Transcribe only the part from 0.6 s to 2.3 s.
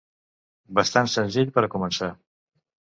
Bastant senzill per a començar.